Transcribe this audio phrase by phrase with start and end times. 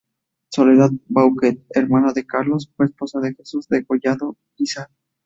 [0.51, 4.89] Soledad Bouquet, hermana de Carlos, fue esposa de Jesús Degollado Guízar.